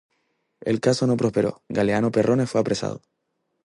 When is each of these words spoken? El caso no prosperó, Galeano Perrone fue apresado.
El 0.61 0.79
caso 0.81 1.05
no 1.05 1.15
prosperó, 1.15 1.61
Galeano 1.69 2.09
Perrone 2.11 2.47
fue 2.47 2.59
apresado. 2.59 3.03